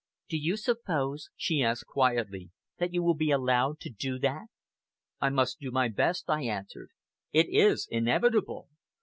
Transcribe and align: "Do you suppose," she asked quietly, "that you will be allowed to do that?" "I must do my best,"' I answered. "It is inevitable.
"Do 0.29 0.37
you 0.37 0.57
suppose," 0.57 1.29
she 1.35 1.61
asked 1.61 1.85
quietly, 1.85 2.49
"that 2.79 2.91
you 2.91 3.03
will 3.03 3.13
be 3.13 3.29
allowed 3.29 3.79
to 3.81 3.91
do 3.91 4.17
that?" 4.17 4.47
"I 5.19 5.29
must 5.29 5.59
do 5.59 5.69
my 5.69 5.89
best,"' 5.89 6.27
I 6.27 6.41
answered. 6.41 6.89
"It 7.33 7.49
is 7.51 7.87
inevitable. 7.91 8.67